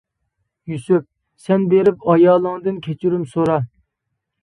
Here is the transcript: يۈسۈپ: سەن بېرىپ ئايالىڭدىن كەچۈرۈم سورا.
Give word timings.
يۈسۈپ: 0.71 1.05
سەن 1.45 1.69
بېرىپ 1.75 2.09
ئايالىڭدىن 2.09 2.83
كەچۈرۈم 2.91 3.33
سورا. 3.37 3.63